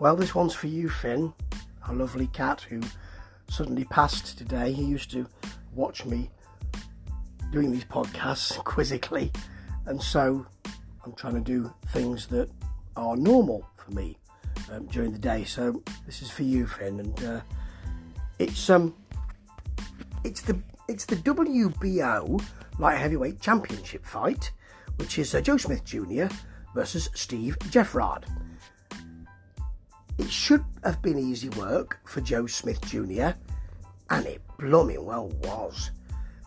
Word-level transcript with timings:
Well, 0.00 0.16
this 0.16 0.34
one's 0.34 0.54
for 0.54 0.66
you, 0.66 0.88
Finn, 0.88 1.32
our 1.86 1.94
lovely 1.94 2.26
cat 2.26 2.62
who 2.62 2.80
suddenly 3.48 3.84
passed 3.84 4.36
today. 4.36 4.72
He 4.72 4.82
used 4.82 5.10
to 5.12 5.26
watch 5.72 6.04
me 6.04 6.30
doing 7.52 7.70
these 7.70 7.84
podcasts 7.84 8.56
quizzically, 8.64 9.30
and 9.86 10.02
so 10.02 10.46
I'm 11.04 11.12
trying 11.12 11.34
to 11.34 11.40
do 11.40 11.72
things 11.88 12.26
that 12.28 12.50
are 12.96 13.16
normal 13.16 13.68
for 13.76 13.92
me 13.92 14.18
um, 14.72 14.86
during 14.86 15.12
the 15.12 15.18
day. 15.18 15.44
So 15.44 15.82
this 16.06 16.22
is 16.22 16.30
for 16.30 16.42
you, 16.42 16.66
Finn, 16.66 16.98
and 16.98 17.24
uh, 17.24 17.40
it's 18.40 18.68
um, 18.68 18.94
it's 20.24 20.40
the 20.40 20.58
it's 20.88 21.04
the 21.04 21.16
WBO 21.16 22.44
light 22.80 22.98
heavyweight 22.98 23.40
championship 23.40 24.04
fight, 24.04 24.50
which 24.96 25.20
is 25.20 25.36
uh, 25.36 25.40
Joe 25.40 25.56
Smith 25.56 25.84
Jr. 25.84 26.26
versus 26.74 27.10
Steve 27.14 27.56
Geffrard. 27.70 28.24
It 30.18 30.30
should 30.30 30.64
have 30.84 31.02
been 31.02 31.18
easy 31.18 31.48
work 31.50 31.98
for 32.04 32.20
Joe 32.20 32.46
Smith 32.46 32.80
Jr., 32.82 33.30
and 34.10 34.26
it 34.26 34.42
blooming 34.58 35.04
well 35.04 35.28
was. 35.42 35.90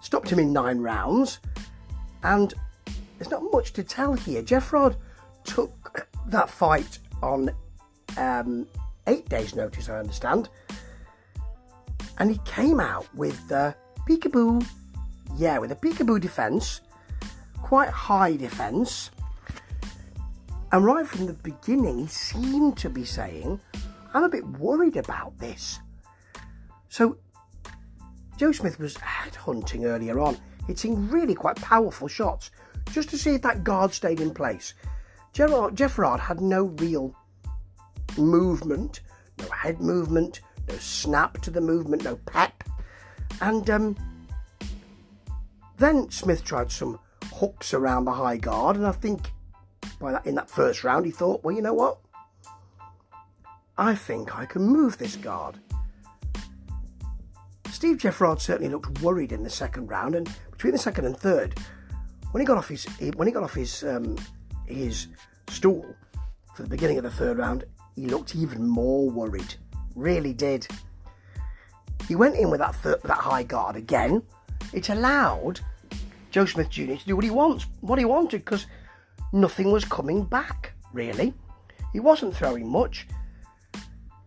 Stopped 0.00 0.28
him 0.28 0.38
in 0.38 0.52
nine 0.52 0.78
rounds, 0.78 1.40
and 2.22 2.54
there's 3.18 3.30
not 3.30 3.42
much 3.52 3.72
to 3.74 3.82
tell 3.82 4.12
here. 4.12 4.42
Geffrard 4.42 4.96
took 5.44 6.08
that 6.26 6.50
fight 6.50 6.98
on 7.22 7.50
um, 8.16 8.66
eight 9.06 9.28
days' 9.28 9.54
notice, 9.54 9.88
I 9.88 9.98
understand, 9.98 10.48
and 12.18 12.30
he 12.30 12.38
came 12.44 12.80
out 12.80 13.06
with 13.14 13.48
the 13.48 13.74
peekaboo, 14.08 14.66
yeah, 15.36 15.58
with 15.58 15.72
a 15.72 15.76
peekaboo 15.76 16.20
defence, 16.20 16.80
quite 17.62 17.90
high 17.90 18.36
defence. 18.36 19.10
And 20.76 20.84
right 20.84 21.06
from 21.06 21.24
the 21.24 21.32
beginning, 21.32 22.00
he 22.00 22.06
seemed 22.06 22.76
to 22.76 22.90
be 22.90 23.02
saying, 23.02 23.58
I'm 24.12 24.24
a 24.24 24.28
bit 24.28 24.46
worried 24.58 24.98
about 24.98 25.38
this. 25.38 25.80
So, 26.90 27.16
Joe 28.36 28.52
Smith 28.52 28.78
was 28.78 28.94
headhunting 28.96 29.86
earlier 29.86 30.20
on, 30.20 30.36
hitting 30.66 31.08
really 31.08 31.34
quite 31.34 31.56
powerful 31.56 32.08
shots 32.08 32.50
just 32.90 33.08
to 33.08 33.16
see 33.16 33.36
if 33.36 33.40
that 33.40 33.64
guard 33.64 33.94
stayed 33.94 34.20
in 34.20 34.34
place. 34.34 34.74
Gerard, 35.32 35.76
Geffrard 35.76 36.20
had 36.20 36.42
no 36.42 36.64
real 36.64 37.16
movement, 38.18 39.00
no 39.38 39.48
head 39.48 39.80
movement, 39.80 40.42
no 40.68 40.74
snap 40.76 41.40
to 41.40 41.50
the 41.50 41.62
movement, 41.62 42.04
no 42.04 42.16
pep. 42.16 42.64
And 43.40 43.70
um, 43.70 43.96
then 45.78 46.10
Smith 46.10 46.44
tried 46.44 46.70
some 46.70 46.98
hooks 47.32 47.72
around 47.72 48.04
the 48.04 48.12
high 48.12 48.36
guard, 48.36 48.76
and 48.76 48.86
I 48.86 48.92
think 48.92 49.30
by 49.98 50.12
that 50.12 50.26
in 50.26 50.34
that 50.34 50.50
first 50.50 50.84
round 50.84 51.06
he 51.06 51.10
thought, 51.10 51.42
well, 51.42 51.54
you 51.54 51.62
know 51.62 51.74
what? 51.74 51.98
I 53.78 53.94
think 53.94 54.36
I 54.36 54.46
can 54.46 54.62
move 54.62 54.98
this 54.98 55.16
guard. 55.16 55.58
Steve 57.70 57.98
Geffrard 57.98 58.40
certainly 58.40 58.70
looked 58.70 59.02
worried 59.02 59.32
in 59.32 59.42
the 59.42 59.50
second 59.50 59.88
round, 59.88 60.14
and 60.14 60.34
between 60.50 60.72
the 60.72 60.78
second 60.78 61.04
and 61.04 61.16
third, 61.16 61.58
when 62.32 62.40
he 62.40 62.46
got 62.46 62.56
off 62.56 62.68
his 62.68 62.86
when 63.16 63.28
he 63.28 63.32
got 63.32 63.42
off 63.42 63.54
his 63.54 63.84
um, 63.84 64.16
his 64.66 65.08
stool 65.48 65.94
for 66.54 66.62
the 66.62 66.68
beginning 66.68 66.96
of 66.96 67.04
the 67.04 67.10
third 67.10 67.36
round, 67.36 67.64
he 67.94 68.06
looked 68.06 68.34
even 68.34 68.66
more 68.66 69.10
worried. 69.10 69.54
Really 69.94 70.32
did. 70.32 70.66
He 72.08 72.16
went 72.16 72.36
in 72.36 72.50
with 72.50 72.60
that 72.60 72.76
that 72.82 73.18
high 73.18 73.42
guard 73.42 73.76
again. 73.76 74.22
It 74.72 74.88
allowed 74.88 75.60
Joe 76.30 76.46
Smith 76.46 76.70
Jr. 76.70 76.94
to 76.94 77.06
do 77.06 77.14
what 77.14 77.24
he 77.24 77.30
wants, 77.30 77.66
what 77.82 77.98
he 77.98 78.06
wanted, 78.06 78.38
because 78.38 78.66
nothing 79.36 79.70
was 79.70 79.84
coming 79.84 80.24
back. 80.24 80.72
Really, 80.92 81.34
he 81.92 82.00
wasn't 82.00 82.34
throwing 82.34 82.68
much. 82.68 83.06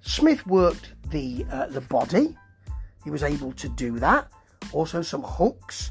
Smith 0.00 0.46
worked 0.46 0.94
the 1.10 1.44
uh, 1.50 1.66
the 1.66 1.80
body. 1.80 2.36
He 3.04 3.10
was 3.10 3.22
able 3.22 3.52
to 3.52 3.68
do 3.68 3.98
that. 3.98 4.28
Also 4.72 5.02
some 5.02 5.22
hooks. 5.22 5.90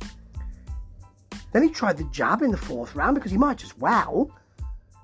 Then 1.52 1.64
he 1.64 1.70
tried 1.70 1.98
the 1.98 2.06
jab 2.06 2.42
in 2.42 2.52
the 2.52 2.58
fourth 2.58 2.96
round 2.96 3.16
because 3.16 3.32
he 3.32 3.38
might 3.38 3.64
as 3.64 3.78
well, 3.78 4.32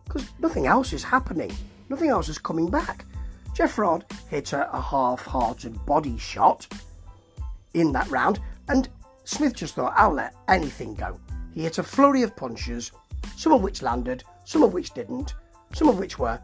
because 0.05 0.25
nothing 0.39 0.65
else 0.65 0.93
is 0.93 1.03
happening. 1.03 1.51
Nothing 1.89 2.09
else 2.09 2.29
is 2.29 2.37
coming 2.37 2.69
back. 2.69 3.05
Geffrard 3.53 4.09
hit 4.29 4.53
a, 4.53 4.73
a 4.73 4.79
half-hearted 4.79 5.85
body 5.85 6.17
shot 6.17 6.67
in 7.73 7.91
that 7.91 8.09
round, 8.09 8.39
and 8.69 8.87
Smith 9.25 9.55
just 9.55 9.75
thought, 9.75 9.93
I'll 9.97 10.13
let 10.13 10.33
anything 10.47 10.93
go. 10.95 11.19
He 11.53 11.63
hit 11.63 11.79
a 11.79 11.83
flurry 11.83 12.21
of 12.21 12.35
punches, 12.35 12.91
some 13.37 13.53
of 13.53 13.61
which 13.61 13.83
landed, 13.83 14.23
some 14.43 14.63
of 14.63 14.73
which 14.73 14.93
didn't, 14.93 15.35
some 15.73 15.87
of 15.87 15.99
which 15.99 16.17
were 16.17 16.41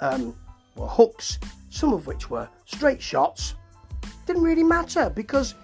um, 0.00 0.36
were 0.74 0.88
hooks, 0.88 1.38
some 1.70 1.92
of 1.92 2.06
which 2.06 2.28
were 2.28 2.48
straight 2.66 3.00
shots. 3.00 3.54
Didn't 4.26 4.42
really 4.42 4.64
matter 4.64 5.10
because 5.10 5.54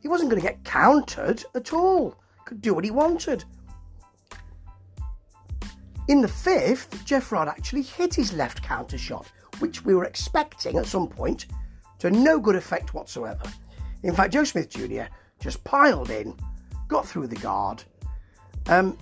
he 0.00 0.08
wasn't 0.08 0.30
going 0.30 0.42
to 0.42 0.48
get 0.48 0.64
countered 0.64 1.44
at 1.54 1.72
all. 1.72 2.16
Could 2.44 2.60
do 2.60 2.74
what 2.74 2.84
he 2.84 2.90
wanted. 2.90 3.44
In 6.08 6.20
the 6.20 6.28
fifth, 6.28 6.90
Geffrard 7.06 7.46
actually 7.46 7.82
hit 7.82 8.12
his 8.12 8.32
left 8.32 8.62
counter 8.62 8.98
shot, 8.98 9.30
which 9.60 9.84
we 9.84 9.94
were 9.94 10.04
expecting 10.04 10.76
at 10.76 10.86
some 10.86 11.06
point, 11.06 11.46
to 12.00 12.10
no 12.10 12.40
good 12.40 12.56
effect 12.56 12.94
whatsoever. 12.94 13.44
In 14.02 14.14
fact, 14.14 14.32
Joe 14.32 14.42
Smith 14.42 14.70
Jr. 14.70 15.04
just 15.38 15.62
piled 15.62 16.10
in, 16.10 16.34
got 16.88 17.06
through 17.06 17.28
the 17.28 17.36
guard, 17.36 17.84
um, 18.66 18.98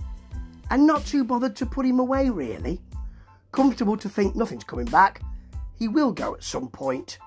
and 0.69 0.85
not 0.85 1.05
too 1.05 1.23
bothered 1.23 1.55
to 1.57 1.65
put 1.65 1.85
him 1.85 1.99
away, 1.99 2.29
really. 2.29 2.81
Comfortable 3.51 3.97
to 3.97 4.09
think 4.09 4.35
nothing's 4.35 4.63
coming 4.63 4.85
back. 4.85 5.21
He 5.77 5.87
will 5.87 6.11
go 6.11 6.35
at 6.35 6.43
some 6.43 6.69
point. 6.69 7.17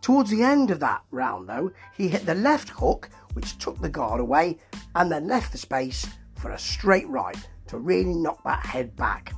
Towards 0.00 0.30
the 0.30 0.42
end 0.42 0.70
of 0.70 0.80
that 0.80 1.02
round, 1.10 1.48
though, 1.48 1.72
he 1.96 2.08
hit 2.08 2.26
the 2.26 2.34
left 2.34 2.70
hook, 2.70 3.08
which 3.34 3.58
took 3.58 3.80
the 3.80 3.88
guard 3.88 4.20
away, 4.20 4.58
and 4.94 5.10
then 5.10 5.28
left 5.28 5.52
the 5.52 5.58
space 5.58 6.06
for 6.36 6.50
a 6.50 6.58
straight 6.58 7.08
right 7.08 7.38
to 7.68 7.78
really 7.78 8.14
knock 8.14 8.42
that 8.44 8.66
head 8.66 8.96
back. 8.96 9.32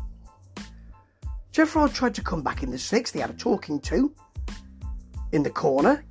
Geffrard 1.53 1.94
tried 1.94 2.15
to 2.15 2.22
come 2.22 2.42
back 2.42 2.62
in 2.62 2.71
the 2.71 2.78
sixth. 2.78 3.15
He 3.15 3.21
had 3.21 3.31
a 3.31 3.34
talking 3.34 3.78
to 3.81 4.12
in 5.32 5.42
the 5.42 5.50
corner. 5.50 6.04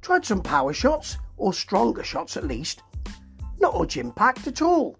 Tried 0.00 0.24
some 0.24 0.42
power 0.42 0.72
shots, 0.72 1.18
or 1.36 1.52
stronger 1.52 2.02
shots 2.02 2.36
at 2.36 2.44
least. 2.44 2.82
Not 3.60 3.78
much 3.78 3.96
impact 3.96 4.46
at 4.46 4.62
all. 4.62 4.96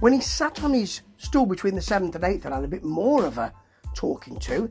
When 0.00 0.14
he 0.14 0.20
sat 0.20 0.62
on 0.64 0.72
his 0.72 1.02
stool 1.18 1.46
between 1.46 1.74
the 1.74 1.82
seventh 1.82 2.14
and 2.14 2.24
eighth 2.24 2.46
and 2.46 2.54
had 2.54 2.64
a 2.64 2.68
bit 2.68 2.84
more 2.84 3.24
of 3.24 3.38
a 3.38 3.52
talking 3.94 4.38
to, 4.40 4.70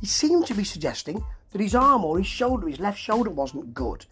he 0.00 0.06
seemed 0.06 0.46
to 0.46 0.54
be 0.54 0.64
suggesting 0.64 1.22
that 1.50 1.60
his 1.60 1.74
arm 1.74 2.04
or 2.04 2.18
his 2.18 2.26
shoulder, 2.26 2.68
his 2.68 2.80
left 2.80 2.98
shoulder, 2.98 3.30
wasn't 3.30 3.74
good. 3.74 4.06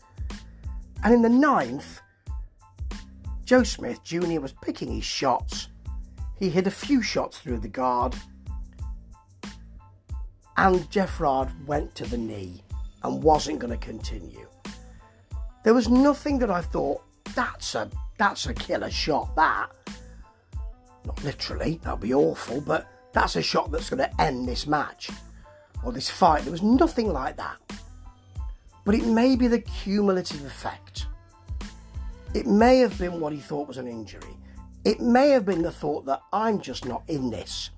And 1.03 1.15
in 1.15 1.23
the 1.23 1.29
ninth, 1.31 2.01
Joe 3.45 3.63
Smith 3.63 4.05
Jr. 4.05 4.41
was 4.41 4.53
picking 4.53 4.93
his 4.93 5.05
shots. 5.05 5.69
He 6.39 6.51
hit 6.51 6.67
a 6.67 6.71
few 6.71 7.03
shots 7.03 7.39
through 7.39 7.59
the 7.59 7.69
guard. 7.69 8.15
And 10.57 10.81
Geffrard 10.91 11.51
went 11.67 11.95
to 11.95 12.05
the 12.05 12.19
knee 12.19 12.63
and 13.03 13.23
wasn't 13.23 13.61
going 13.61 13.73
to 13.73 13.85
continue. 13.85 14.47
There 15.65 15.75
was 15.75 15.89
nothing 15.89 16.39
that 16.41 16.51
I 16.51 16.61
thought, 16.61 17.03
that's 17.35 17.75
a 17.75 17.91
that's 18.19 18.47
a 18.47 18.53
killer 18.53 18.91
shot, 18.91 19.35
that. 19.37 19.71
Literally, 21.23 21.81
that 21.83 21.93
would 21.93 22.01
be 22.01 22.15
awful, 22.15 22.61
but 22.61 22.89
that's 23.13 23.37
a 23.37 23.43
shot 23.43 23.71
that's 23.71 23.91
going 23.91 23.99
to 23.99 24.21
end 24.21 24.49
this 24.49 24.67
match 24.67 25.11
or 25.85 25.93
this 25.93 26.11
fight. 26.11 26.43
There 26.43 26.53
was 26.53 26.63
nothing 26.63 27.13
like 27.13 27.37
that. 27.37 27.59
But 28.85 28.95
it 28.95 29.05
may 29.05 29.37
be 29.37 29.47
the 29.47 29.61
cumulative 29.61 30.45
effect. 30.45 31.07
It 32.33 32.47
may 32.47 32.79
have 32.79 32.97
been 32.99 33.21
what 33.21 33.33
he 33.33 33.41
thought 33.41 33.69
was 33.69 33.77
an 33.77 33.87
injury. 33.89 34.37
It 34.85 35.01
may 35.01 35.31
have 35.31 35.45
been 35.45 35.63
the 35.63 35.71
thought 35.71 36.07
that 36.07 36.23
I'm 36.33 36.61
just 36.61 36.87
not 36.87 37.03
in 37.09 37.31
this. 37.31 37.71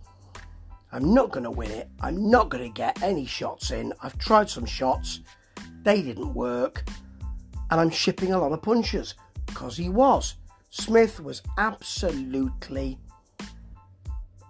I'm 0.92 1.14
not 1.14 1.30
going 1.32 1.44
to 1.44 1.50
win 1.50 1.70
it. 1.70 1.88
I'm 2.00 2.30
not 2.30 2.50
going 2.50 2.62
to 2.62 2.70
get 2.70 3.02
any 3.02 3.24
shots 3.24 3.70
in. 3.70 3.92
I've 4.02 4.18
tried 4.18 4.50
some 4.50 4.66
shots, 4.66 5.20
they 5.82 6.02
didn't 6.02 6.34
work, 6.34 6.84
and 7.70 7.80
I'm 7.80 7.90
shipping 7.90 8.32
a 8.32 8.38
lot 8.38 8.52
of 8.52 8.62
punches 8.62 9.14
because 9.46 9.76
he 9.76 9.88
was. 9.88 10.34
Smith 10.68 11.18
was 11.20 11.42
absolutely 11.56 12.98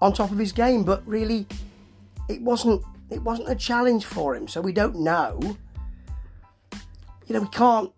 on 0.02 0.12
top 0.12 0.32
of 0.32 0.38
his 0.38 0.52
game, 0.52 0.82
but 0.82 1.06
really, 1.06 1.46
it 2.28 2.43
wasn't. 2.43 2.82
It 3.08 3.22
wasn't 3.22 3.50
a 3.50 3.54
challenge 3.54 4.04
for 4.04 4.34
him, 4.34 4.49
so 4.49 4.60
we 4.60 4.72
don't 4.72 4.96
know. 4.96 5.38
You 7.26 7.34
know, 7.34 7.40
we 7.40 7.49
can't 7.49 7.93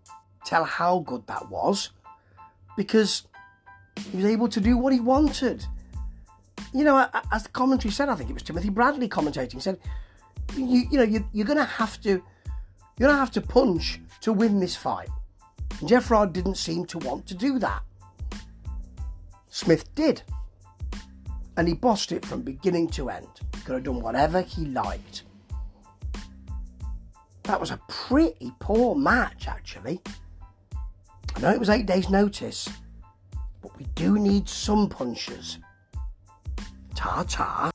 tell 0.45 0.65
how 0.65 0.99
good 0.99 1.25
that 1.27 1.49
was 1.49 1.89
because 2.75 3.23
he 4.11 4.17
was 4.17 4.25
able 4.25 4.49
to 4.49 4.59
do 4.59 4.77
what 4.77 4.91
he 4.93 4.99
wanted. 4.99 5.65
You 6.73 6.83
know, 6.83 7.07
as 7.31 7.43
the 7.43 7.49
commentary 7.49 7.93
said, 7.93 8.09
I 8.09 8.15
think 8.15 8.29
it 8.29 8.33
was 8.33 8.43
Timothy 8.43 8.69
Bradley 8.69 9.07
commentating, 9.07 9.61
said, 9.61 9.79
you, 10.57 10.83
you 10.91 10.97
know, 10.97 11.03
you, 11.03 11.25
you're 11.31 11.45
going 11.45 11.57
to 11.57 11.63
have 11.63 12.01
to, 12.01 12.09
you're 12.09 13.07
going 13.07 13.13
to 13.13 13.17
have 13.17 13.31
to 13.31 13.41
punch 13.41 14.01
to 14.21 14.33
win 14.33 14.59
this 14.59 14.75
fight. 14.75 15.09
And 15.79 15.89
Geffrard 15.89 16.33
didn't 16.33 16.55
seem 16.55 16.85
to 16.87 16.97
want 16.99 17.25
to 17.27 17.35
do 17.35 17.57
that. 17.59 17.83
Smith 19.49 19.95
did. 19.95 20.23
And 21.57 21.67
he 21.67 21.73
bossed 21.73 22.11
it 22.11 22.25
from 22.25 22.41
beginning 22.41 22.89
to 22.89 23.09
end. 23.09 23.27
Could 23.63 23.75
have 23.75 23.83
done 23.83 24.01
whatever 24.01 24.41
he 24.41 24.65
liked. 24.65 25.23
That 27.43 27.59
was 27.59 27.71
a 27.71 27.79
pretty 27.87 28.51
poor 28.59 28.95
match, 28.95 29.47
actually. 29.47 30.01
I 31.35 31.39
know 31.39 31.51
it 31.51 31.59
was 31.59 31.69
eight 31.69 31.85
days' 31.85 32.09
notice, 32.09 32.69
but 33.61 33.77
we 33.77 33.85
do 33.95 34.17
need 34.17 34.49
some 34.49 34.89
punches. 34.89 35.59
Ta 36.95 37.23
ta. 37.27 37.71